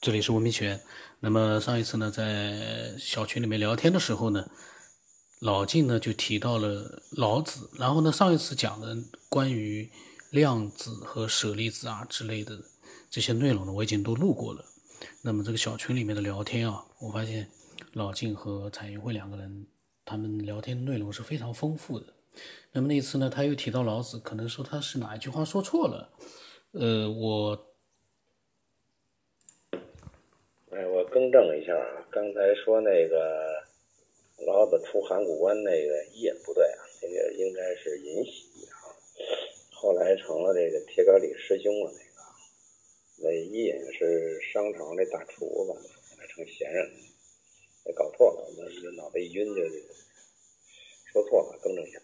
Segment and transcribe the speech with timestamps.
[0.00, 0.80] 这里是文明泉。
[1.18, 4.48] 那么上一次呢，在小群里面聊天的时候呢，
[5.40, 7.68] 老静呢就提到了老子。
[7.78, 8.96] 然后呢，上一次讲的
[9.28, 9.90] 关于
[10.30, 12.58] 量子和舍利子啊之类的
[13.10, 14.64] 这些内容呢，我已经都录过了。
[15.20, 17.50] 那么这个小群里面的聊天啊，我发现
[17.92, 19.66] 老静和彩云会两个人，
[20.06, 22.06] 他们聊天内容是非常丰富的。
[22.72, 26.08] 那么那一次呢，他又提到老子，可能说他是哪一句话说错了。
[26.72, 27.66] 呃，我。
[30.72, 33.62] 哎，我更正一下啊，刚才说那个
[34.46, 38.88] 老子出函谷关那个也不对啊，这个应该是尹喜啊，
[39.70, 45.72] 后来成了这个铁杆里师兄了那个，那尹是商朝那大厨子，
[46.08, 49.62] 后来成闲人了，搞错了，我脑袋一晕就
[51.12, 52.00] 说错了，更正一下。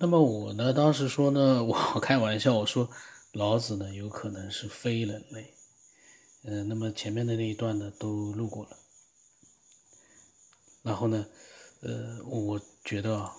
[0.00, 2.88] 那么我呢，当时说呢，我开玩笑，我说
[3.34, 5.53] 老子呢有可能是非人类。
[6.46, 8.70] 嗯，那么前面的那一段呢都录过了，
[10.84, 11.24] 然后呢，
[11.82, 13.32] 呃，我觉得啊，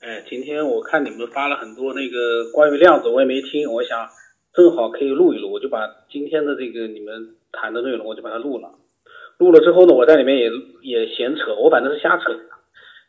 [0.00, 4.08] 哎，今天我看你们发了很多那个关于量子，我也没听，我想
[4.54, 8.74] 正好可以录一录，我就把今天的这个你们谈的内容我就把它录了，
[9.36, 12.24] 录了之后呢，我在里面也也闲扯，我反正是瞎扯，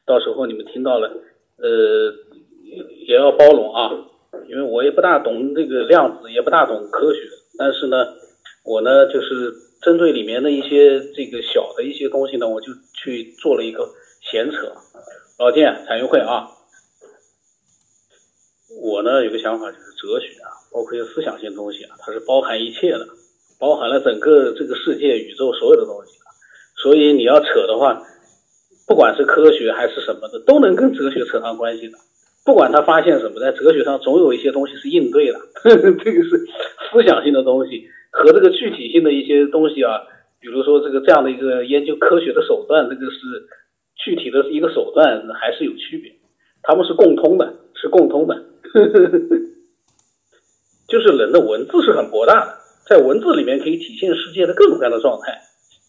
[0.06, 1.08] 到时候你们听到了，
[1.56, 2.14] 呃，
[3.08, 3.92] 也要包容啊，
[4.50, 7.22] 因为我也不大懂这个量子，也不大懂科学，
[7.58, 8.25] 但是呢。
[8.66, 13.88] 我呢，就是针对里面的一些这个小的一些东西呢，我就去做了一个
[14.22, 14.74] 闲扯。
[15.38, 16.50] 老建，彩云会啊，
[18.82, 23.06] 我呢有个想法，就是哲学啊，包括一些思想性东西啊，它是包含一切的，
[23.60, 26.14] 包含了整个这个世界、宇宙所有的东西。
[26.82, 28.02] 所以你要扯的话，
[28.88, 31.98] 不管是科学还是什么的，都能跟哲学扯上关系的。
[32.44, 36.46] 不管他发现什么，在哲学上总有一些东西是应对的，呵 呵这个是
[36.92, 37.88] 思想性的东西。
[38.16, 40.00] 和这个具体性的一些东西啊，
[40.40, 43.20] 比如说这个这样的一个研究科学的手段，这个是
[43.98, 46.14] 具体的一个手段，还是有区别。
[46.64, 48.42] 他们是共通的，是共通的。
[50.88, 52.54] 就是人的文字是很博大的，
[52.88, 55.42] 在文字里面可以体现世界的各种各样的状态。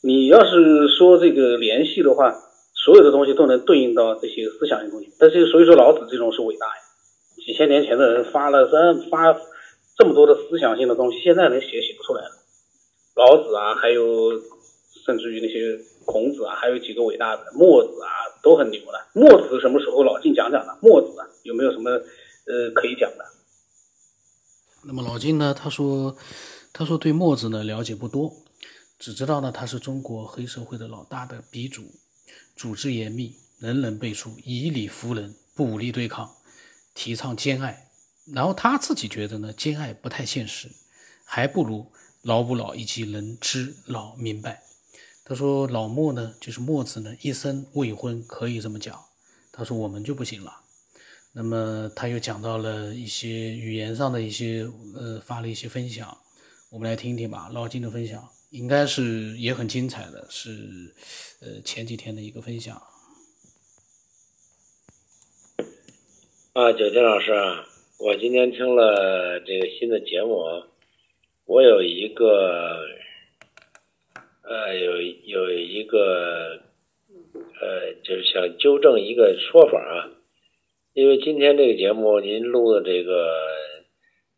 [0.03, 2.35] 你要是说这个联系的话，
[2.75, 5.13] 所有的东西都能对应到这些思想性东西。
[5.21, 6.73] 但是所以说老子这种是伟大呀，
[7.47, 9.37] 几千年前的人发了三发。
[9.97, 12.31] 这么多的思想性的东西，现在人写写不出来了。
[13.15, 14.31] 老子啊，还有
[15.07, 18.09] 甚至于那些孔子啊，还有几个伟大的墨子啊，
[18.43, 19.07] 都很牛的。
[19.15, 20.77] 墨子什么时候老晋讲讲呢？
[20.83, 23.25] 墨子啊，有没有什么呃可以讲的？
[24.85, 25.55] 那么老晋呢？
[25.55, 26.15] 他说，
[26.75, 28.31] 他说对墨子呢了解不多，
[28.99, 31.83] 只知道呢他是中国黑社会的老大的鼻祖，
[32.55, 36.31] 组织严密，人人辈出，以理服人，不武力对抗，
[36.95, 37.86] 提倡兼爱。
[38.33, 40.69] 然后他自己觉得呢，兼爱不太现实，
[41.25, 41.87] 还不如
[42.23, 44.63] 老不老以及人知老明白。
[45.25, 49.01] 他说老墨呢，就是墨子呢，一生未婚，可以这么讲。
[49.53, 50.53] 他说我们就不行了。
[51.33, 56.17] 那么他又讲到了一些语言上的一些，呃，发了一些分享，
[56.71, 57.49] 我们来听听吧。
[57.53, 60.95] 老金的分享应该是也很精彩的，是
[61.41, 62.77] 呃前几天的一个分享。
[66.55, 67.76] 啊，九金老师啊。
[67.99, 70.65] 我今天听了这个新的节目，
[71.47, 72.85] 我有一个，
[74.43, 76.61] 呃，有有一个，
[77.59, 80.13] 呃，就是想纠正一个说法啊，
[80.93, 83.33] 因为今天这个节目您录的这个，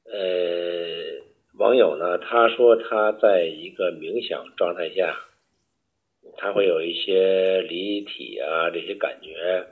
[0.04, 1.20] 呃，
[1.58, 5.18] 网友呢，他说他在一个冥想状态下，
[6.36, 9.66] 他会有一些离体啊这些感觉。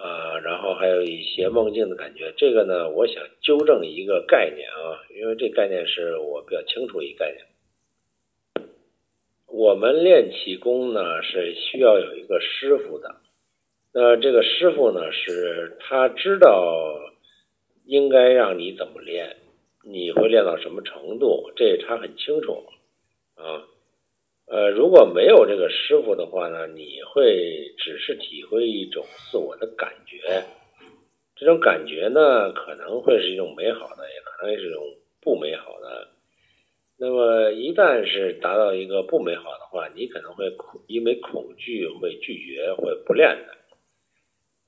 [0.00, 7.44] 啊，然后还有一些梦境的感觉，这个呢，我想纠正一个概念啊，因为这概念是我比较清楚一个概念。
[9.46, 13.16] 我们练气功呢是需要有一个师傅的，
[13.92, 17.00] 那这个师傅呢是他知道
[17.84, 19.36] 应该让你怎么练，
[19.82, 22.66] 你会练到什么程度，这他很清楚
[23.34, 23.66] 啊。
[24.50, 30.44] 呃，如果没有这个师傅的话呢，你会只是体会一种自我的感觉，
[31.36, 34.82] 这种感觉呢，可能会是一种美好的，也可能是一种
[35.20, 36.08] 不美好的。
[36.98, 43.54] 那么一旦是达到一个不美好的话，你可能会恐因为恐惧会拒绝，会不练的。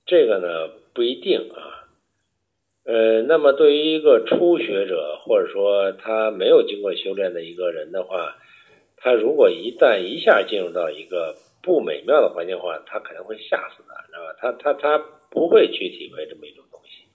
[0.04, 1.88] 这个呢不一定啊。
[2.84, 8.36] 呃，那么对于一个初学者，或者说他没有经过修炼的一个人的话，
[9.02, 14.36] 他如果一旦一下进入到一个不美妙的环境的话，他可能会吓死他，知道吧？
[14.38, 14.98] 他他他
[15.30, 17.06] 不会去体会这么一种东西。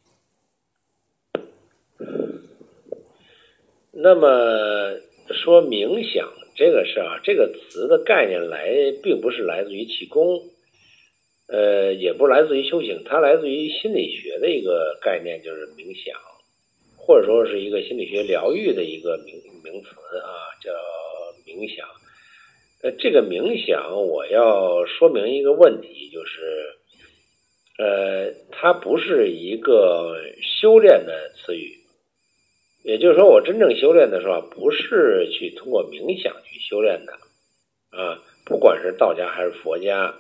[3.92, 4.98] 那么
[5.30, 10.42] 说冥想这个事啊，这个词的概念来，并不是来自于气功，
[11.48, 16.20] 呃，也不来自于修行，它来自于心理学的一个概念，就是冥想，
[16.98, 20.30] 或者说是一个心理学疗愈的一个名名词啊，
[20.62, 20.72] 叫
[21.56, 21.88] 冥想。
[22.84, 26.76] 呃，这个冥想，我要说明一个问题，就是，
[27.80, 31.80] 呃，它不是一个修炼的词语。
[32.84, 37.14] 也就是说，我真正修炼的时候，不是去通过冥想去修炼的，
[37.90, 40.14] 啊，不管是道家还是佛家，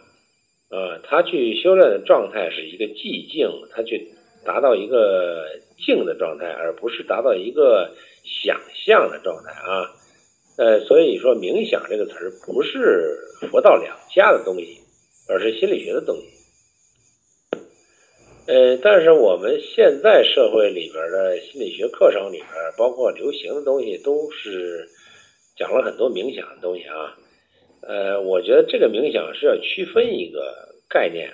[0.69, 4.07] 啊，他去修炼的状态是一个寂静，他去
[4.43, 5.45] 达到一个
[5.85, 9.85] 静的状态，而不是达到一个想象的状态啊，
[10.57, 13.17] 呃，所以说冥想这个词儿不是
[13.51, 14.79] 佛道两家的东西，
[15.27, 16.23] 而是心理学的东西。
[18.47, 22.47] 呃，但是我们现在社会里边的心理学课程里边，
[22.77, 24.87] 包括流行的东西，都是
[25.57, 27.17] 讲了很多冥想的东西啊。
[27.81, 31.31] 呃，我觉得这个冥想是要区分一个概念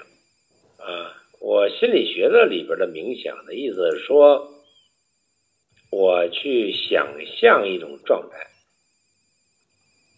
[0.78, 1.14] 啊。
[1.40, 4.48] 我心理学的里边的冥想的意思是说，
[5.92, 7.08] 我去想
[7.40, 8.38] 象一种状态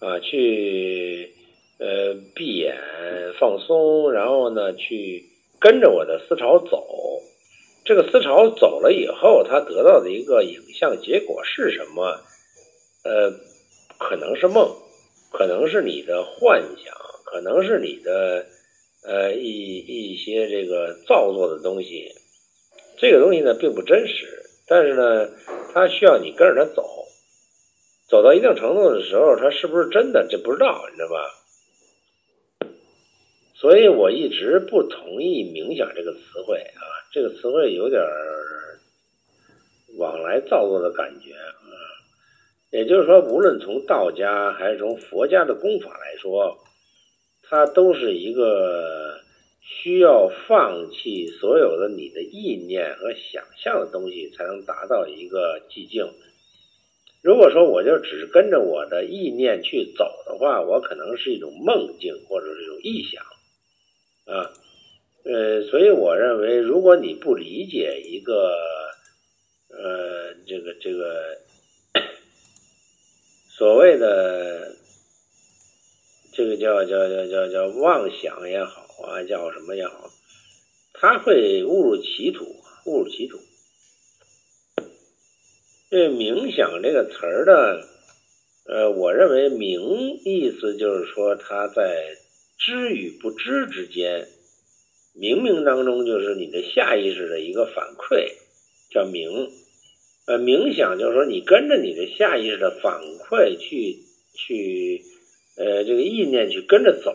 [0.04, 1.32] 啊，去
[1.80, 2.76] 呃闭眼
[3.40, 5.30] 放松，然后呢去。
[5.60, 7.22] 跟着我的思潮走，
[7.86, 12.20] 这个思潮走了以后，他得到的一个影像结果是什么？
[13.06, 13.32] 呃，
[13.98, 14.76] 可能是梦，
[15.32, 18.46] 可能是你的幻想，可能是你的
[19.06, 22.12] 呃一一些这个造作的东西。
[22.98, 25.30] 这个东西呢并不真实，但是呢，
[25.74, 26.84] 它需要你跟着它走，
[28.14, 30.28] 走到一定程度的时候，它是不是真的？
[30.30, 32.70] 这不知道，你知道吧？
[33.56, 38.00] 所以我一直不同意“冥想”这个词汇啊，这个词汇有点
[39.98, 41.66] 往来造作的感觉啊。
[42.70, 46.60] 也就是说，无论从道家还是从佛家的功法来说，
[47.42, 49.20] 它都是一个
[49.60, 56.08] 需要放弃所有的你的意念和想象的东西，才能达到一个寂静。
[57.24, 63.24] 如果说我就只跟着我的意念去走的话，我可能是一种梦境或者是一种臆想。
[64.26, 64.52] 啊，
[65.24, 68.58] 呃，所以我认为，如果你不理解一个，
[69.70, 71.38] 呃，这个这个
[73.50, 74.76] 所谓的
[76.34, 80.10] 这个叫叫叫叫叫妄想也好啊，叫什么也好，
[80.94, 82.44] 他会误入歧途，
[82.86, 83.40] 误入歧途。
[85.94, 87.86] 这冥想这个词儿呢，
[88.66, 92.16] 呃，我认为冥意思就是说他在。
[92.58, 94.26] 知与不知之间，
[95.16, 98.26] 冥冥当中就是你的下意识的一个反馈，
[98.90, 99.52] 叫冥。
[100.26, 103.00] 呃，冥想就是说你跟着你的下意识的反
[103.30, 104.00] 馈去
[104.34, 105.04] 去，
[105.58, 107.14] 呃，这个意念去跟着走，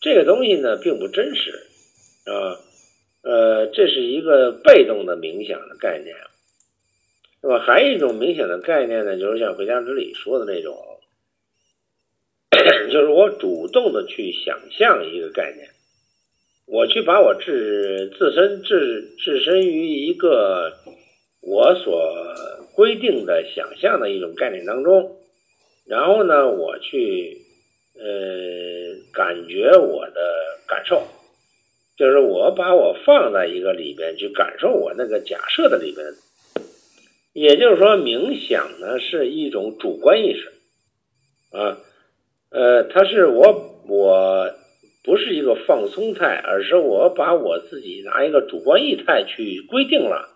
[0.00, 1.52] 这个东西呢并不真实
[2.24, 2.58] 啊，
[3.22, 6.16] 呃，这是一个被动的冥想的概念，
[7.44, 7.58] 那么？
[7.58, 10.74] 还有一种明显的概念呢，就是像《回家之礼》说的那种。
[12.90, 15.68] 就是我主动的去想象一个概念，
[16.66, 20.72] 我去把我置自身置置身于一个
[21.42, 22.14] 我所
[22.74, 25.16] 规定的想象的一种概念当中，
[25.86, 27.42] 然后呢，我去
[27.98, 28.02] 呃
[29.12, 31.06] 感觉我的感受，
[31.98, 36.06] 就是我把我放在一个里边去感受我那个假设的里边，
[37.34, 40.52] 也就是说，冥想呢是一种主观意识
[41.50, 41.78] 啊。
[42.50, 44.50] 呃，它是我，我
[45.02, 50.30] 不是一个放松态，而是我把我自己拿一个主观意态去规定了，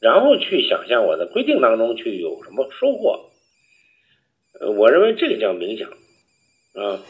[0.00, 3.30] 然后去想象我的规定当中去有什么收获。
[4.58, 5.90] 呃，我认为这个叫冥想，
[6.72, 7.04] 啊，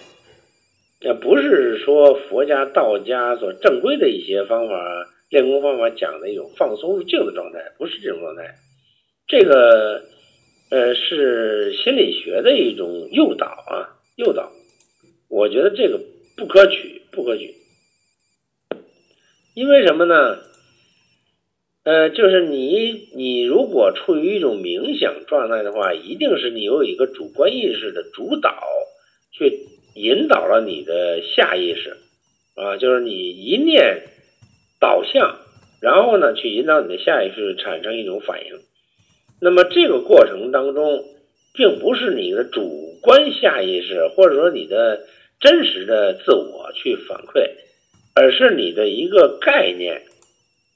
[1.01, 4.75] 也不是说佛家、道家所正规的一些方法
[5.31, 8.57] 练功方法讲的一种放松入静的状态，不是这种状态，
[9.27, 10.03] 这个
[10.71, 13.91] 呃是心理学的一种诱导啊。
[14.17, 14.53] 诱导，
[15.29, 16.01] 我觉得这个
[16.37, 17.53] 不可取，不可取。
[19.55, 20.39] 因为什么呢？
[21.83, 28.55] 呃，就是你，你如果处于一种冥想状态的话，一定是你有一个主观意识的主导，
[29.33, 29.67] 去
[29.97, 31.97] 引导了你的下意识，
[32.55, 34.05] 啊，就是你一念
[34.79, 35.41] 导向，
[35.81, 38.61] 然后呢，去引导你的下意识产生一种反应。
[39.45, 41.05] 那么这个过程当中，
[41.53, 42.83] 并不是你的主。
[43.05, 45.05] 观下意识，或者说你的
[45.39, 47.51] 真实的自我去反馈，
[48.15, 50.05] 而是你的一个概念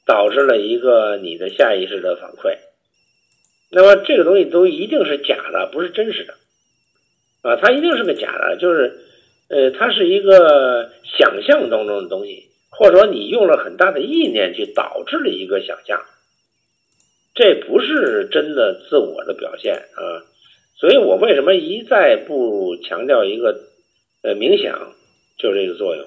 [0.04, 2.58] 导致了一个你的下意识的反馈，
[3.70, 6.34] 那么这个东西都一定是假的，不是真实的，
[7.48, 8.98] 啊，它一定是个假的，就是，
[9.48, 16.04] 呃，它是一个想象当中的东西，或者说你用了很大的意念去导致了一个想象，
[17.38, 20.26] 这不是真的自我的表现啊。
[20.76, 23.60] 所以我为什么一再不强调一个，
[24.24, 24.92] 呃，冥想，
[25.38, 26.04] 就是这个作用。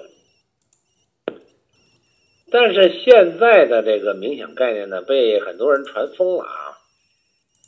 [2.50, 6.76] 但是现在的这个冥想概念呢，被很多人传疯了啊。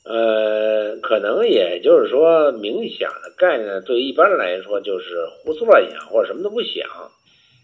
[0.04, 6.87] 呃，可能也就是说，冥想的概念对一般人来说就是胡思乱想或者什么都不想，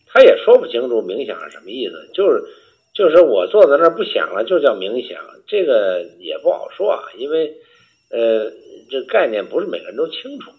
[0.07, 2.09] 他也说不清楚冥想是什么意思。
[2.14, 2.42] 就是
[2.92, 7.54] 就是我坐在那儿不想了，就叫冥想，这个也不好说啊，因为
[8.11, 8.50] 呃，
[8.90, 10.50] 这概念不是每个人都清楚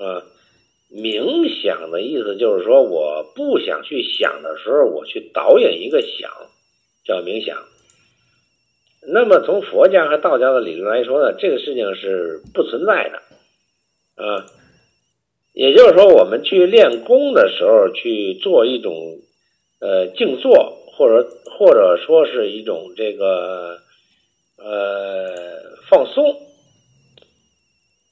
[0.00, 0.22] 啊。
[0.88, 6.30] 冥想的意思就是说，我不想去想的时候，我去导演一个想，
[7.04, 7.56] 叫冥想。
[9.08, 14.46] 那么从佛家和道家的理论来说呢，这个事情是不存在的，啊，
[15.54, 18.94] 也就是说，我们去练功的时候去做一种
[19.80, 23.78] 呃静坐，或者或者说是一种这个
[24.56, 25.34] 呃
[25.88, 26.42] 放松。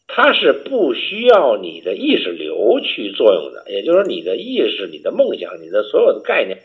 [0.06, 6.62] 它是不需要你的意识流去作用的，也就是说，你的意识、你的梦想、你的所有的概念，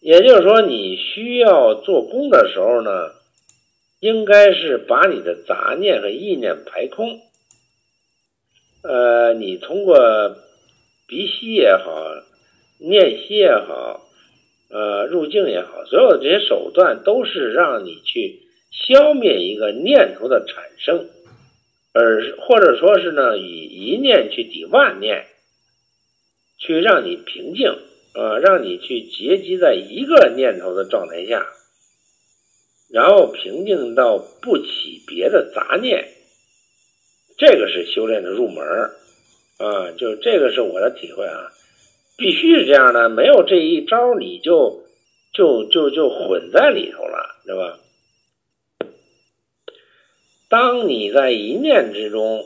[0.00, 3.12] 也就是说，你需要做功的时候呢，
[4.00, 7.20] 应该是把你的杂念和意念排空。
[8.82, 9.96] 呃，你通过
[11.06, 12.02] 鼻吸也好，
[12.78, 14.08] 念息也好，
[14.70, 21.08] 呃，入境也好，所有的这些手段都是让你去消灭一个念头的产生。
[21.94, 25.26] 而或者说是呢，以一念去抵万念，
[26.58, 27.70] 去让你平静，
[28.14, 31.46] 啊，让你去结集在一个念头的状态下，
[32.92, 36.08] 然后平静到不起别的杂念，
[37.36, 38.64] 这个是修炼的入门
[39.56, 41.50] 啊，就这个是我的体会啊，
[42.18, 44.82] 必须是这样的，没有这一招你就
[45.32, 47.78] 就就就混在里头了，对吧？
[50.48, 52.44] 当你在一念之中，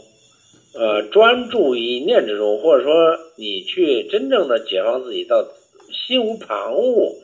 [0.74, 5.48] 呃，专注一念之中，或者说你去真正的解放自己到
[5.90, 7.14] 心无旁骛、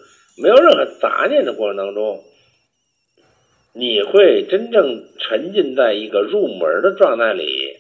[0.40, 2.24] 没有任何杂念的过程当中，
[3.74, 7.76] 你会真正沉浸在一个入门的状态里，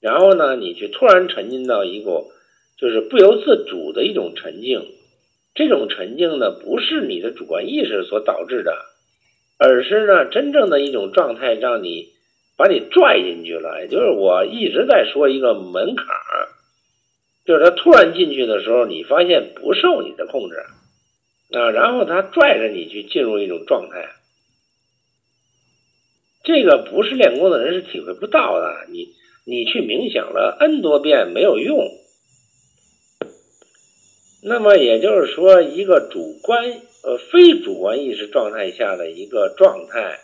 [0.00, 2.24] 然后呢，你去突然沉浸到一个
[2.78, 4.86] 就是不由自主的一种沉静，
[5.54, 8.76] 这种沉静呢，不是你的主观意识所导致的，
[9.58, 12.12] 而是呢，真正的一种状态让你。
[12.56, 16.46] 把你拽进去了，也就是我一直在说一个门槛儿，
[17.44, 20.54] 就是他突然进去的时候，你发现不受你的控制
[21.58, 24.08] 啊，然后他拽着你去进入一种状态，
[26.44, 28.86] 这个不是练功的人是体会不到的。
[28.92, 29.08] 你
[29.44, 31.76] 你去冥想了 n 多遍没有用，
[34.46, 36.62] 那么也就是说，一个主观
[37.02, 40.20] 呃非主观意识状态下的一个状态。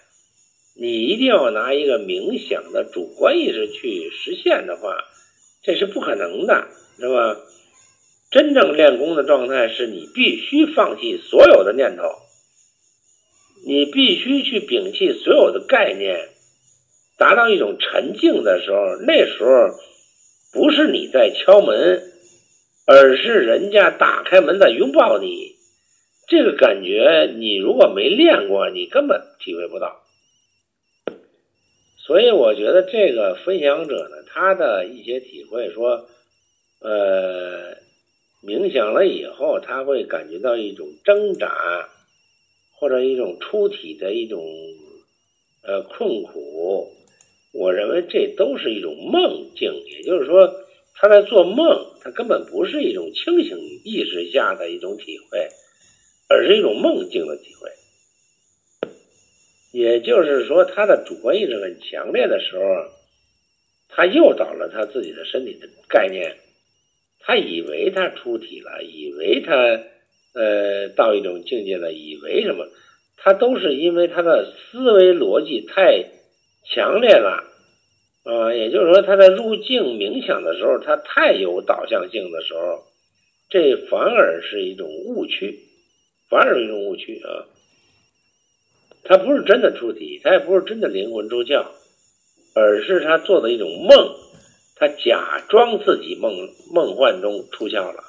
[0.77, 4.95] 你一定要拿一个冥想的主观意识去实现的话，
[5.63, 7.37] 这是不可能的，是吧？
[8.31, 12.03] 真正练功的状态是你必须放弃所有的念头，
[13.67, 16.29] 你必须去摒弃所有的概念，
[17.19, 19.51] 达到一种沉静的时候，那时候
[20.53, 22.03] 不是你在敲门，
[22.93, 25.55] 而是人家打开门在拥抱你。
[26.27, 30.03] 这个感觉，你如果没练过，你根本体会不到。
[31.99, 36.09] 所以我觉得这个分享者呢，他的一些体会说，
[36.81, 37.77] 呃，
[38.43, 41.89] 冥想了以后，他会感觉到一种挣扎，
[42.75, 44.45] 或者一种出体的一种
[45.63, 46.91] 呃困苦。
[47.53, 50.60] 我认为这都是一种梦境，也就是说
[51.01, 55.49] 他在做梦，他根本不是一种清醒意识下的一种体会，
[56.29, 57.71] 而是一种梦境的体会。
[59.73, 62.63] 也就是说，他的主观意识很强烈的时候，
[63.89, 66.37] 他诱导了他自己的身体的概念，
[67.21, 69.55] 他以为他出体了，以为他
[70.35, 72.67] 呃到一种境界了，以为什么？
[73.17, 76.05] 他都是因为他的思维逻辑太
[76.65, 77.45] 强烈了
[78.31, 78.55] 啊！
[78.55, 82.85] 也就是说，他在入境冥想的时候，他太有导向性的时候，
[83.49, 85.59] 这反而是一种误区，
[86.29, 87.51] 反而是一种误区啊！
[89.03, 91.65] 他不是真的出体，他也不是真的灵魂出窍，
[92.55, 94.15] 而是他做的一种梦，
[94.77, 96.33] 他假装自己梦
[96.73, 98.05] 梦幻中出窍了，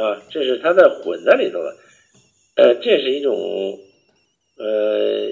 [0.00, 1.76] 啊，这是他在混在里头的，
[2.56, 3.78] 呃，这是一种
[4.56, 5.28] 呃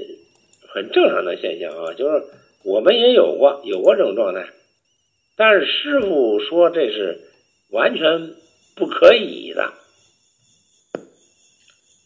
[0.69, 2.25] 很正常的现象啊，就是
[2.67, 4.49] 我们也有过有过这种状态，
[5.37, 7.21] 但是师傅说这是
[7.71, 8.35] 完全
[8.75, 9.73] 不可以的，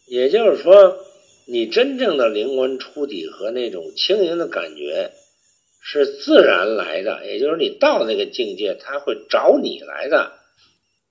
[0.07, 0.99] 也就是说，
[1.47, 5.09] 你真正的灵魂出体和那种轻盈的感觉
[5.81, 10.33] 是自然来的，也就是你到那个境界，他会找你来的。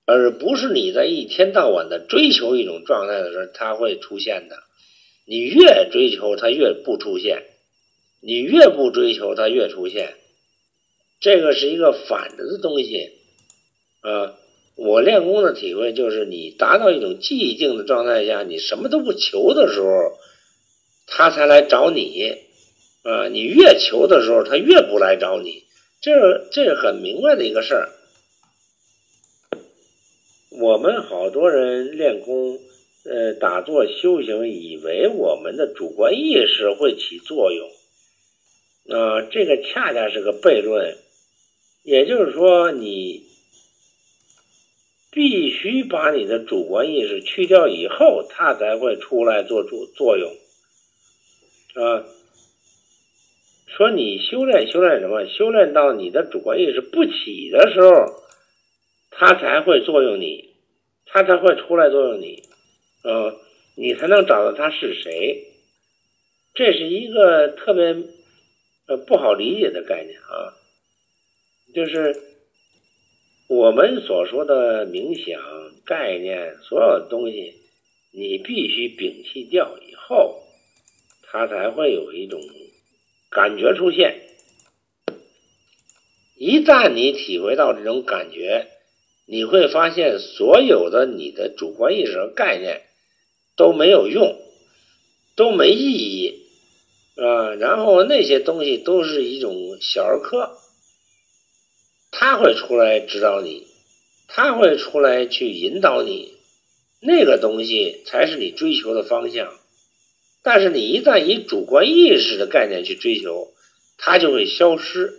[0.06, 4.56] 而不是你在一天到晚的追求一种状态的时候，它会出现的。
[5.24, 7.38] 你越追求，它越不出现；
[8.20, 10.14] 你越不追求，它越出现。
[11.20, 13.12] 这个是一个反着的东西
[14.00, 14.34] 啊！
[14.76, 20.18] 我练功的体会就是，你达到一种寂静的状态下，你什么都不求的时候，
[21.06, 22.36] 他才来找你
[23.02, 23.28] 啊！
[23.28, 25.64] 你越求的时候，他越不来找你。
[26.00, 27.90] 这这是很明白的一个事儿。
[30.50, 32.58] 我们好多人练功，
[33.04, 37.68] 呃，打坐修行，以为我们的主观意识会起作用，
[38.90, 40.96] 啊，这个恰恰是个悖论。
[41.82, 43.24] 也就是说，你
[45.10, 50.30] 必须把你的主观意识去掉以后，它才会出来做主作用，
[51.74, 52.04] 啊。
[53.66, 55.26] 说你修炼修炼什么？
[55.26, 58.20] 修炼到你的主观意识不起的时候。
[59.12, 60.54] 它才会作用你，
[61.04, 62.44] 它才会出来作用你，
[63.02, 63.36] 呃，
[63.76, 65.46] 你才能找到他是谁。
[66.54, 67.96] 这是一个特别
[68.96, 70.54] 不好理解的概念啊，
[71.74, 72.16] 就是
[73.48, 75.40] 我们所说的冥想
[75.84, 77.54] 概念，所有东西
[78.12, 80.42] 你必须摒弃掉以后，
[81.22, 82.40] 它才会有一种
[83.30, 84.22] 感觉出现。
[86.36, 88.68] 一旦你体会到这种感觉，
[89.26, 92.82] 你会发现，所有的你的主观意识和概念
[93.56, 94.40] 都没有用，
[95.36, 96.39] 都没意义，
[97.22, 100.56] 啊，然后那些东西都是一种小儿科，
[102.10, 103.66] 他会出来指导你，
[104.26, 106.32] 他会出来去引导你，
[107.00, 109.52] 那个东西才是你追求的方向。
[110.42, 113.52] 但是你一旦以主观意识的概念去追求，
[113.98, 115.12] 它就会消失，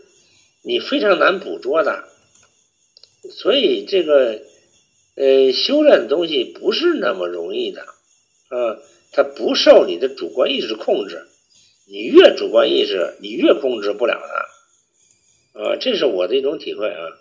[0.64, 2.06] 你非常难捕捉的。
[3.30, 4.42] 所以这个，
[5.14, 8.80] 呃，修炼的东西不是那么容易的，啊，
[9.12, 11.28] 它不受你的主观意识控制，
[11.91, 14.17] 你越主观意识，你越控制不了
[15.54, 17.17] 它，啊，这是我的一种体会啊。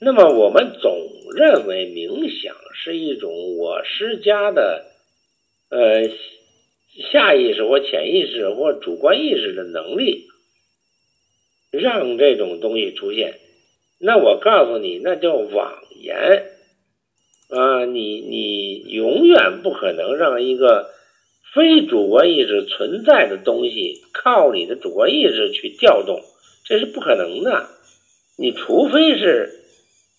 [0.00, 0.96] 那么我们总
[1.34, 4.86] 认为冥想是一种我施加的，
[5.68, 6.08] 呃，
[7.12, 10.28] 下意识或潜意识或主观意识的能力，
[11.70, 13.38] 让这种东西出现。
[13.98, 16.50] 那我告诉你，那叫妄言
[17.50, 17.84] 啊！
[17.84, 20.90] 你你永远不可能让一个
[21.56, 26.22] 非主观意识存在的东西靠你的主观意识去调动，
[26.66, 27.70] 这是不可能的。
[28.36, 29.64] 你除非是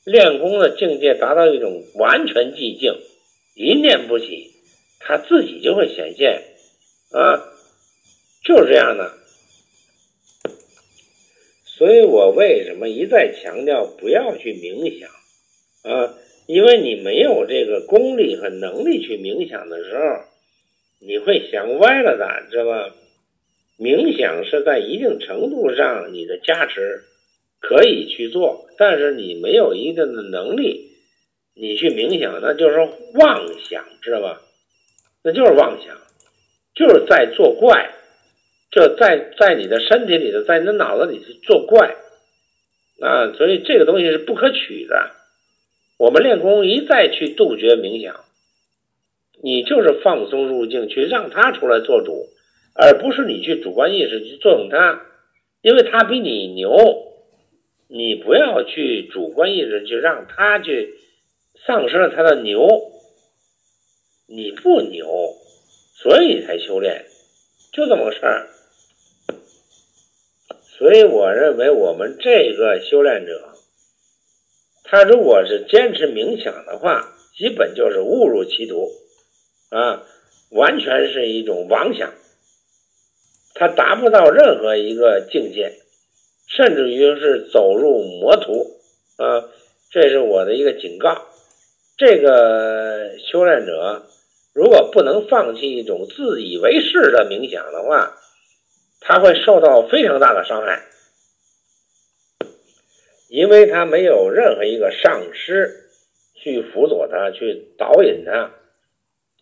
[0.04, 2.96] 练功的境界达到一种完全寂静，
[3.56, 4.52] 一念不起，
[5.00, 6.42] 它自己就会显现
[7.12, 7.38] 啊，
[8.44, 9.14] 就是这样的。
[11.66, 15.08] 所以我为什么一再强调不要去冥想
[15.84, 16.16] 啊？
[16.48, 20.04] 因为你没有这个功力和能力去冥想的时候，
[21.00, 22.96] 你会想歪了的，知道吧？
[23.80, 27.04] 冥想是在一定程度上你的加持
[27.60, 30.92] 可以去做，但是你没有一定的能力，
[31.56, 32.78] 你去冥想那就是
[33.14, 34.42] 妄想，知道吧？
[35.24, 35.98] 那就是妄想，
[36.76, 37.94] 就是在作怪。
[38.70, 41.96] 就在在你的身体里头，在你的脑子里去作怪
[43.00, 43.32] 啊！
[43.34, 45.12] 所以这个东西是不可取的。
[45.98, 48.26] 我们练功一再去杜绝冥想，
[49.44, 52.28] 你就是放松入境，去让他出来做主，
[52.74, 55.02] 而不是你去主观意识去作用他，
[55.62, 57.04] 因为他比你牛。
[57.90, 60.96] 你不要去主观意识去让他去
[61.66, 62.68] 丧失了他的牛，
[64.28, 65.08] 你不牛，
[65.96, 67.06] 所以才修炼，
[67.72, 68.50] 就这么个事儿。
[70.78, 73.54] 所以我认为，我们这个修炼者，
[74.84, 78.92] 他如果是坚持冥想的话，基本就是误入歧途，
[79.70, 80.04] 啊，
[80.52, 82.14] 完全是一种妄想，
[83.54, 85.74] 他达不到任何一个境界，
[86.48, 88.80] 甚至于是走入魔途，
[89.18, 89.50] 啊，
[89.92, 91.26] 这是我的一个警告。
[91.98, 94.06] 这个修炼者
[94.54, 98.16] 如果不能放弃一种自以为是的冥想的话，
[99.00, 100.84] 他会受到非常大的伤害，
[103.30, 105.90] 因为他没有任何一个上师
[106.36, 108.52] 去辅佐他，去导引他，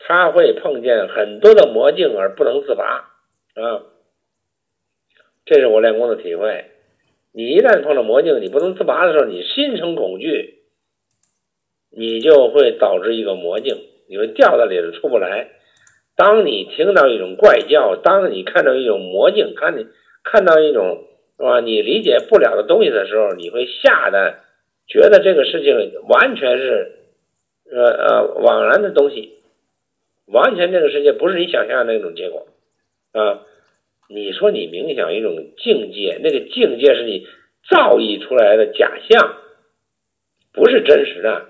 [0.07, 3.09] 他会碰见很多的魔镜而不能自拔，
[3.55, 3.83] 啊。
[5.45, 6.65] 这是我练功的体会。
[7.33, 10.59] 你一旦碰到魔镜，你不能自拔的时候，你心生恐惧，
[11.91, 13.75] 你就会导致一个魔镜，
[14.07, 15.49] 你会掉在里头出不来。
[16.15, 19.87] 当你听到一种怪叫，当你看到一种魔镜，看你
[20.23, 21.59] 看到一种是吧？
[21.59, 24.39] 你理解不了的东西的时候，你会吓得
[24.87, 26.91] 觉得这个事情完全是
[27.69, 29.33] 呃呃枉然的东西，
[30.27, 32.47] 完全这个世界不是你想象的那种结果
[33.13, 33.41] 啊。
[34.07, 37.27] 你说你冥想一种境界，那个境界是你
[37.67, 39.37] 造诣出来的假象，
[40.53, 41.47] 不是真实的。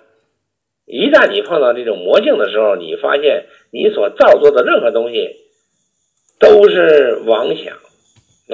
[0.85, 5.35] 一旦你碰到这种魔镜的时候，你发现你所造作的任何东西
[6.39, 7.75] 都是妄想，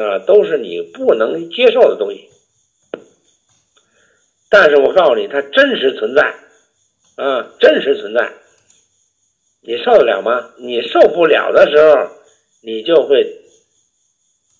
[0.04, 2.30] 啊，都是你不能接受的东西。
[4.50, 6.34] 但是我告诉你，它真实存在，
[7.18, 8.34] 啊，真实存在。
[9.62, 10.54] 你受得了吗？
[10.58, 12.10] 你受不了的时候，
[12.64, 13.38] 你就会。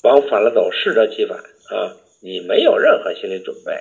[0.04, 1.96] 往反了走，适得其反啊！
[2.24, 3.72] 你没有任何心理准备。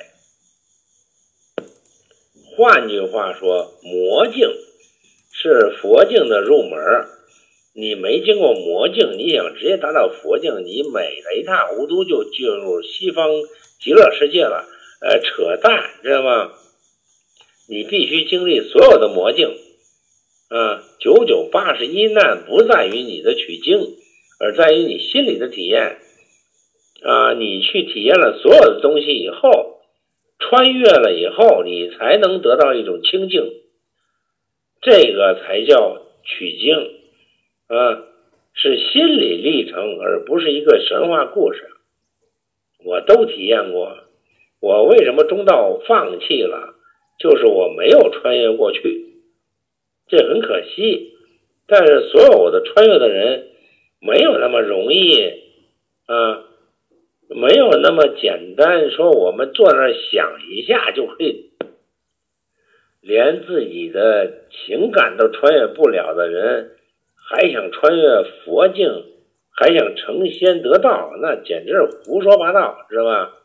[2.54, 4.46] 换句话说，魔镜
[5.32, 6.78] 是佛境的入门
[7.72, 13.30] 你没经过魔镜，你想直接达到佛境，你美的一塌糊涂就进入西方
[13.80, 14.68] 极乐世界了。
[15.00, 16.52] 呃，扯淡，知道吗？
[17.66, 19.56] 你必须经历所有的魔镜
[20.50, 20.82] 啊！
[20.98, 23.78] 九九八十一难不在于你的取经，
[24.40, 25.98] 而在于你心里的体验。
[27.02, 29.80] 啊，你去体验了所有的东西以后，
[30.40, 33.42] 穿越了以后，你才能得到一种清净，
[34.82, 36.74] 这个才叫取经，
[37.68, 38.02] 啊，
[38.52, 41.70] 是心理历程，而不是一个神话故事。
[42.84, 43.96] 我都体验过，
[44.60, 46.74] 我为什么中道放弃了？
[47.20, 49.09] 就是我没有穿越过去，
[50.10, 51.14] 这很可惜。
[51.66, 53.48] 但是所有的穿越的人，
[54.00, 55.16] 没有那么容易，
[56.06, 56.44] 啊。
[57.32, 61.52] 没有那么简单，说我们坐那儿想一下就可以，
[63.00, 66.72] 连自己的情感都穿越不了的人，
[67.14, 69.04] 还想穿越佛境，
[69.52, 73.36] 还想成仙得道，那简直是胡说八道，知道吧？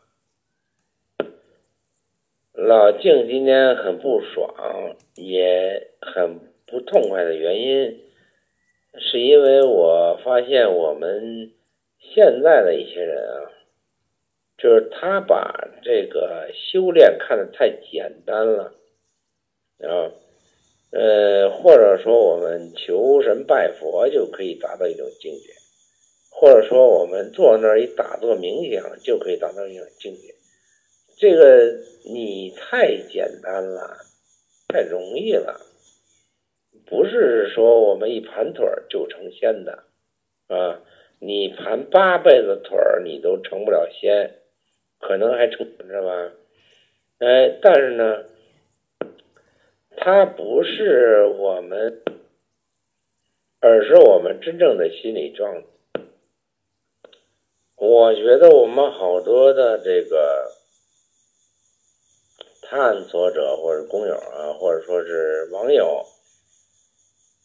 [2.54, 8.00] 老静今天很不爽，也很不痛快的原因，
[8.98, 11.52] 是因为我发现我们
[11.98, 13.52] 现在的一些人啊。
[14.58, 18.72] 就是他把这个修炼看得太简单了，
[19.80, 20.10] 啊，
[20.92, 25.52] 呃，或者说我们求神拜佛就可以达到一种境界，
[26.30, 30.34] 或者说我们坐那儿一打坐冥想就可以达到一种境界，
[31.18, 33.98] 这个你太简单了，
[34.68, 35.60] 太容易了，
[36.86, 39.84] 不是说我们一盘腿儿就成仙的，
[40.48, 40.80] 啊，
[41.18, 44.38] 你盘八辈子腿儿你都成不了仙。
[44.98, 46.32] 可能还成，知道吧？
[47.18, 48.24] 哎，但是呢，
[49.94, 52.02] 它不是我们，
[53.60, 56.00] 而是我们真正的心理状态。
[57.76, 60.50] 我觉得我们好多的这个
[62.62, 66.06] 探索者，或者工友啊，或者说是网友，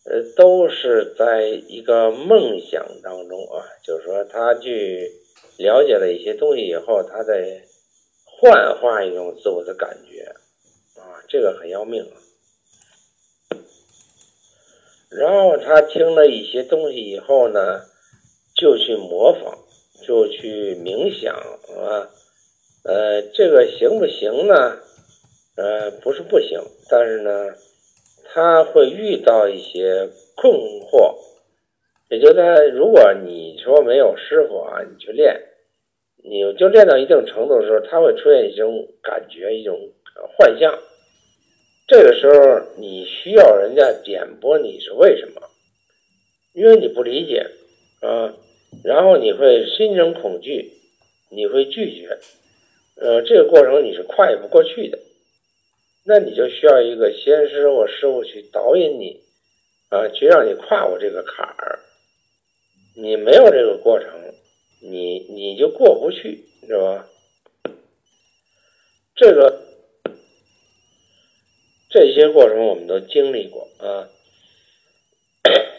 [0.03, 5.17] 呃，都是在一个梦想当中啊，就是说他去。
[5.57, 7.61] 了解了一些东西以后，他在
[8.25, 10.23] 幻化一种自我的感觉，
[10.99, 12.03] 啊，这个很要命。
[15.09, 17.81] 然后他听了一些东西以后呢，
[18.55, 19.59] 就去模仿，
[20.03, 22.09] 就去冥想，啊，
[22.83, 24.79] 呃，这个行不行呢？
[25.57, 26.59] 呃，不是不行，
[26.89, 27.53] 但是呢，
[28.34, 31.15] 他会遇到一些困惑。
[32.10, 35.41] 也就在如果你说没有师傅啊，你去练。
[36.24, 39.89] 你就练到一定程度的时候，他会出现一种感觉，一种
[40.38, 40.78] 幻象。
[41.88, 45.41] 这个时候，你需要人家点拨你是为什么？
[46.54, 47.48] 因为你不理解
[48.02, 48.36] 啊，
[48.84, 50.72] 然后你会心生恐惧，
[51.32, 52.20] 你会拒绝。
[53.02, 55.00] 呃，这个过程你是跨越不过去的。
[56.03, 59.21] 那你就需要一个先师或师傅去导引你
[59.89, 61.79] 啊，去让你跨过这个坎儿。
[62.95, 64.09] 你没有这个过程。
[64.83, 67.07] 你你就过不去，知道吧？
[69.15, 69.61] 这个
[71.87, 74.09] 这些过程我们都经历过啊。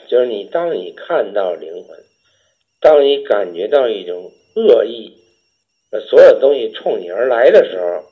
[0.07, 1.99] 就是你当你看到灵魂，
[2.79, 5.17] 当你感觉到一种恶意，
[6.09, 8.05] 所有东西冲你而来的时候，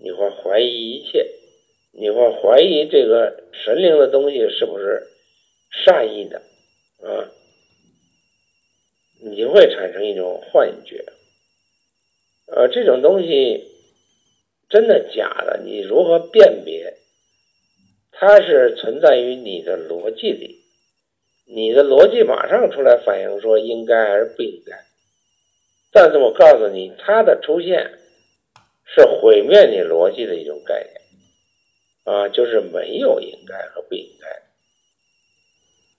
[0.00, 1.24] 你会怀疑一切，
[1.98, 5.06] 你会怀疑这个神灵的东西是不是
[5.70, 6.42] 善意的
[7.02, 7.32] 啊？
[9.22, 11.06] 你会产生一种幻觉。
[12.48, 13.66] 呃，这种东西
[14.68, 16.92] 真的假的，你如何辨别？
[18.12, 20.60] 它是存在于你的逻辑里，
[21.46, 24.84] 你的逻辑马上出来反映说应该还是不应该。
[25.92, 27.98] 但是我告诉你，它的出现
[28.84, 31.00] 是毁灭你逻辑的一种概念，
[32.06, 34.42] 啊，就是没有应该和不应该。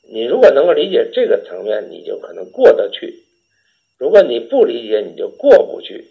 [0.10, 3.26] 你如果能够理解这个层面，你就可能过得去；
[4.00, 6.08] 如果你不理解，你就过不去。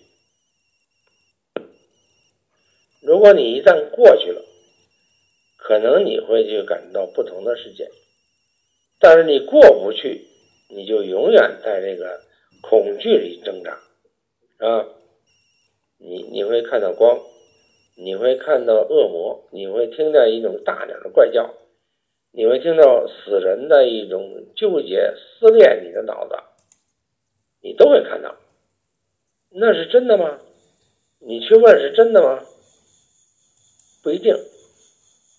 [3.00, 4.44] 如果你一旦过去了，
[5.56, 7.86] 可能你会去感到不同的世界；
[9.00, 10.26] 但是你过不去，
[10.68, 12.20] 你就永远在这个
[12.60, 13.80] 恐惧里挣扎
[14.58, 14.84] 啊！
[15.98, 17.18] 你你会看到光，
[17.98, 21.54] 你会看到恶魔，你会听到一种大鸟的怪叫。
[22.30, 26.36] 你会听到死人的一种纠结撕裂你的脑子，
[27.62, 28.36] 你都会看到，
[29.48, 30.38] 那是真的吗？
[31.18, 32.44] 你去问是真的吗？
[34.02, 34.36] 不一定，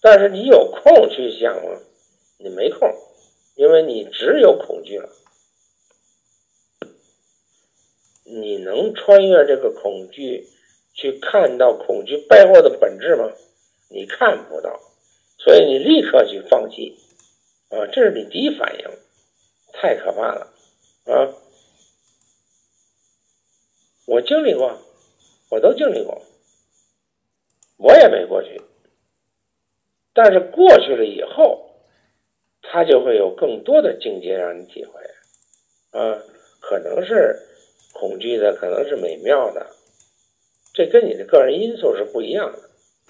[0.02, 1.80] 但是你有空去想吗？
[2.39, 2.91] 你没空，
[3.56, 5.08] 因为你只有恐惧了。
[8.26, 10.48] 你能穿越这个恐惧
[10.97, 13.31] 去看到恐惧背后的本质吗？
[13.89, 14.81] 你看不到。
[15.39, 16.97] 所以你立刻去放弃，
[17.69, 18.86] 啊，这是你第一反应，
[19.71, 20.51] 太可怕了，
[21.05, 21.31] 啊！
[24.07, 24.77] 我经历过，
[25.51, 26.21] 我都经历过，
[27.77, 28.60] 我也没过去，
[30.13, 31.69] 但是过去了以后，
[32.63, 35.01] 他就会有更多的境界让你体会，
[35.91, 36.19] 啊，
[36.60, 37.39] 可能是
[37.93, 39.67] 恐惧的，可能是美妙的，
[40.78, 42.60] 这跟你的个人因素是不一样的，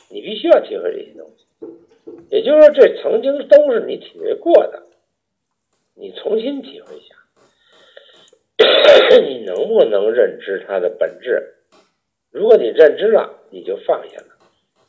[0.10, 1.46] 你必须要体会这些东西。
[2.30, 4.84] 也就是说，这曾经都是你体会过的，
[5.94, 7.16] 你重新体会一下，
[9.20, 11.56] 你能不能认知它的本质？
[12.32, 14.38] 如果你认知了，你就放下了，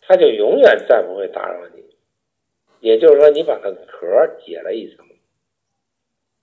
[0.02, 1.82] 它就永远再不会打扰你。
[2.78, 4.06] 也就是说，你把它壳
[4.46, 5.04] 解了一层，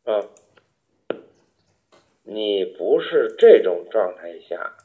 [0.03, 0.27] 啊，
[2.23, 4.75] 你不是这种状态下，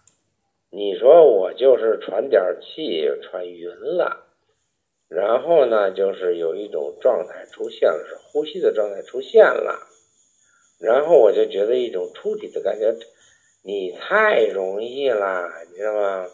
[0.71, 4.27] 你说我就是喘点气，喘匀了。
[5.09, 9.87] 然后呢，就是有一种状态出现了，是呼吸的状态出现了。
[10.81, 12.95] 然后我就觉得一种出体的感觉，
[13.65, 16.27] 你太容易了，你知道吗？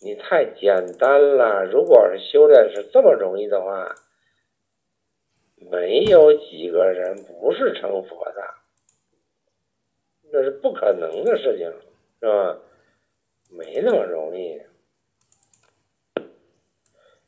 [0.00, 1.64] 你太简单了。
[1.66, 3.94] 如果是修炼是这么容易的话，
[5.70, 8.42] 没有几个人不是成佛的，
[10.32, 11.70] 那是不可能的事情，
[12.20, 12.58] 是吧？
[13.56, 14.60] 没那么容易。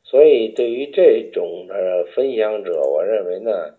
[0.02, 3.76] 所以，对于这种的分享者，我认为呢，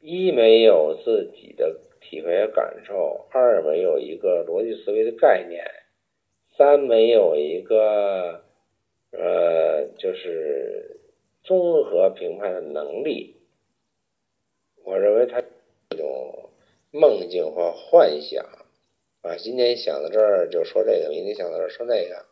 [0.00, 5.64] 一没有自己的体会和感受，二没有一个逻辑思维的概念，
[6.56, 8.44] 三没有一个
[9.10, 11.00] 呃，就是
[11.42, 13.36] 综合评判的能力。
[14.84, 15.42] 我认为他
[15.90, 16.50] 这种
[16.92, 18.46] 梦境或幻想
[19.26, 22.26] 啊，今天想到这儿就说这个，明天想到这儿说那个，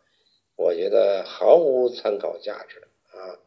[0.54, 3.40] 我觉得毫无参考价值啊。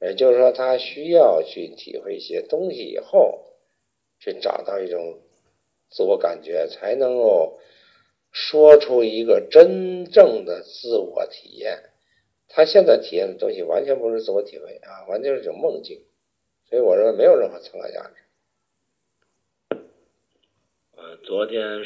[0.00, 3.44] 也就是说，他需要去体会一些东西以后，
[4.20, 5.18] 去找到一种
[5.90, 7.58] 自我感觉，才能够
[8.30, 11.90] 说出一个真正的自我体验。
[12.46, 16.04] 他现在体验的东西完全不是自我体会啊，完全是一种梦境。
[16.68, 19.76] 所以我认为没有任何参考价值。
[20.96, 21.82] 呃，昨天，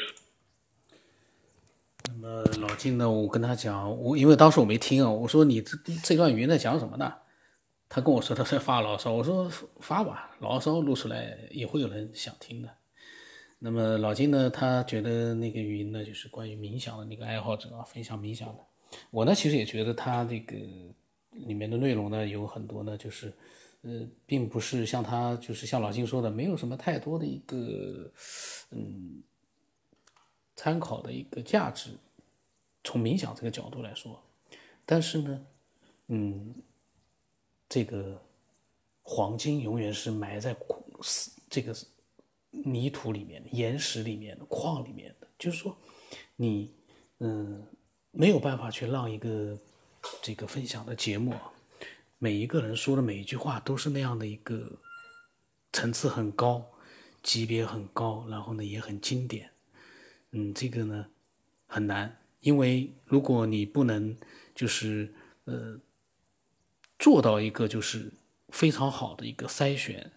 [2.07, 3.09] 那么老金呢？
[3.09, 7.13] 我跟他讲，我因为当时我没听啊，我说你这这段语音在讲什么呢？
[7.87, 12.69] 他跟我说他在发牢骚，我说发吧，牢骚录出来也会有人想听的。
[13.59, 18.59] 那么老金呢，他觉得那个语音呢，就是关于冥想的那个爱好者啊，分享冥想的。
[19.11, 20.55] 我呢，其实也觉得他这个
[21.31, 23.31] 里面的内容呢，有很多呢，就是
[23.81, 28.11] 呃，并不是像他就是像老金说的，没有什么太多的一个
[28.71, 29.21] 嗯
[30.55, 31.91] 参考的一个价值，
[32.83, 34.21] 从冥想这个角度来说。
[34.85, 35.45] 但是呢，
[36.07, 36.55] 嗯。
[37.67, 38.21] 这个
[39.01, 40.55] 黄金永远是埋在
[41.49, 41.75] 这个
[42.51, 45.27] 泥土里面的、岩石里面的、矿里面的。
[45.39, 45.75] 就是说，
[46.35, 46.71] 你
[47.17, 47.65] 嗯
[48.11, 49.59] 没有办法去让一个
[50.21, 51.33] 这个分享的节目，
[52.19, 54.71] 每一个人说的每一句话都是那样的一个
[55.73, 56.63] 层次很高、
[57.23, 59.49] 级别很高，然后呢也很经典。
[60.31, 61.07] 嗯，这个呢
[61.67, 64.15] 很难，因为如果你不能
[64.53, 65.13] 就是
[65.45, 65.79] 呃。
[66.97, 68.09] 做到一个就是
[68.47, 70.13] 非常好的一个筛选，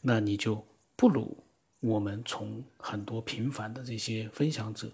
[0.00, 1.44] 那你就不如
[1.80, 4.90] 我们从很多平凡的这些分享者，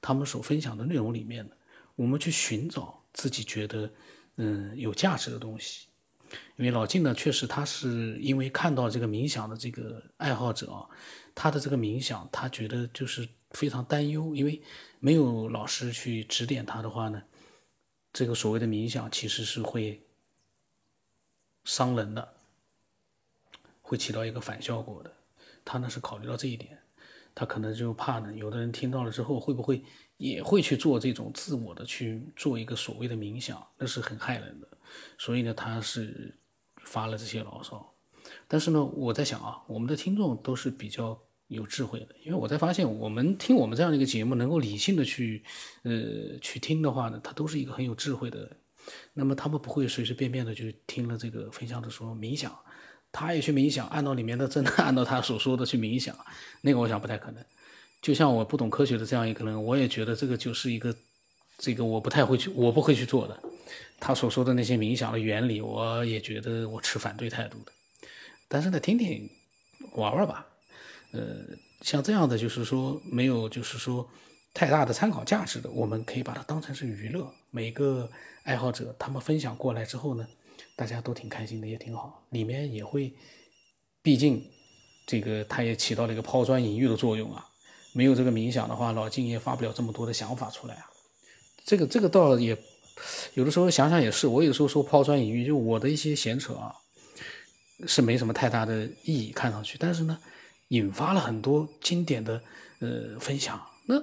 [0.00, 1.50] 他们所分享的内容里面呢，
[1.96, 3.90] 我们去寻找自己觉得
[4.36, 5.88] 嗯有价值的东西。
[6.56, 10.86] 因为老静呢，确实他是因为看到这个冥想的这个爱好者啊，
[11.34, 14.62] 他的这个冥想，他觉得就是非常担忧，因为
[14.98, 17.22] 没有老师去指点他的话呢，
[18.12, 20.02] 这个所谓的冥想其实是会
[21.64, 22.34] 伤人的，
[23.82, 25.12] 会起到一个反效果的。
[25.64, 26.78] 他呢是考虑到这一点，
[27.34, 29.84] 他可能就怕呢，有的人听到了之后会不会
[30.16, 34.68] 也会去做这种自我的去做一个所谓的冥想，那是很害人的。
[35.18, 36.38] 所以呢，他是
[36.78, 37.94] 发了这些牢骚。
[38.48, 45.42] 但是呢，我在想啊，我们的听众都是比较有智慧的，因为我在发现，我们听我们这样的一个节目，能够理性的去
[45.82, 48.56] 呃去听的话呢，他都是一个很有智慧的人。
[49.12, 52.56] 那么他们不会随随便便的就听了这个分享的说冥想。
[53.12, 56.16] 他也去冥想，按照里面的真的 按照他所说的去冥想，
[56.60, 57.44] 那个我想不太可能。
[58.00, 60.94] 就像我不懂科学的这样一个人，我也觉得这个就是一个，
[61.58, 63.42] 这个我不太会去，我不会去做的。
[63.98, 67.72] 他所说的那些冥想的原理，我也觉得我持反对态度的。
[68.46, 69.28] 但是呢，听听
[69.96, 70.46] 玩玩吧。
[71.12, 71.36] 呃，
[71.82, 74.08] 像这样的就是说没有就是说
[74.54, 77.32] 太大的参考价值的，我们可以把它当成是娱乐。
[77.50, 78.10] 每个
[78.44, 80.26] 爱好者他们分享过来之后呢。
[80.76, 82.26] 大家都挺开心的，也挺好。
[82.30, 83.12] 里面也会，
[84.02, 84.42] 毕竟
[85.06, 87.46] 这个它也起到了一个抛砖引玉的作用啊。
[87.92, 90.86] 没有这个冥想的话，老金也发不了这么多的想法出来啊。
[91.66, 92.56] 这个这个倒也
[93.34, 96.74] 有的时候想想也是，我有时候说抛砖引玉，就我的一些闲扯啊，
[97.86, 100.18] 是没什么太大的意义，看上去，但是呢，
[100.70, 102.42] 引发了很多经典的
[102.80, 103.94] 呃分享，那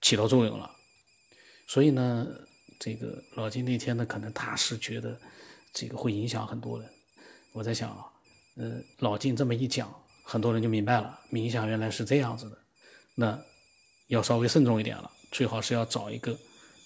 [0.00, 0.68] 起到作用了。
[1.68, 2.26] 所以呢，
[2.80, 5.16] 这个老金那天呢，可能他是觉得。
[5.74, 6.86] 这个会影响很多人，
[7.54, 8.04] 我在想啊，
[8.56, 9.90] 呃，老金这么一讲，
[10.22, 12.58] 很多人就明白了，冥想原来是这样子的，
[13.14, 13.42] 那
[14.08, 16.32] 要稍微慎重一点了，最好是要找一个，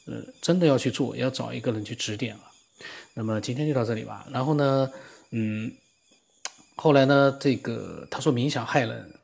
[0.06, 2.42] 呃，真的要去做，要找一个人去指点了。
[3.12, 4.24] 那么今天就到这里吧。
[4.30, 4.88] 然后呢，
[5.30, 5.72] 嗯，
[6.76, 9.15] 后来呢，这个他说冥想害人，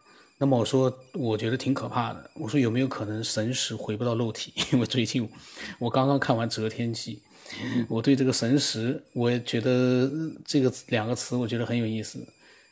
[0.42, 2.31] 那么我说我觉得挺可怕的。
[2.35, 4.52] 我说有没有可能神识回不到肉体？
[4.72, 5.31] 因为最近
[5.78, 7.22] 我刚刚看完《择天记》。
[7.88, 10.11] 我对这个神识，我也觉得
[10.44, 12.26] 这个两个词，我觉得很有意思。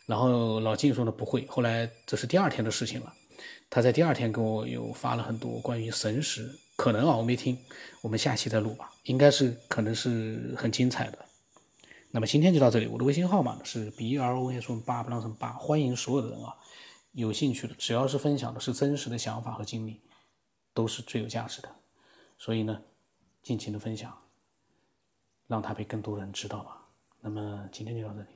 [0.06, 3.12] 然后老静说呢不会，后来这是第二天的事情了。
[3.70, 7.56] 他在第二天给我又发了很多关于神识，可能啊我没听，
[8.00, 11.18] 我们下期再录吧，应该是可能是很精彩的。
[12.11, 16.52] 那么今天就到这里，我的微信号码呢是 b r o s 八不当成八，欢迎所有的人啊，
[17.12, 20.01] 有兴趣的，只要是分享的是真实的想法和经历，
[20.73, 21.68] 都是最有价值的。
[22.38, 22.83] 所以呢，
[23.42, 24.16] 尽情的分享。
[25.51, 26.81] 让它被更多人知道吧。
[27.20, 28.29] 那么今天就到这里。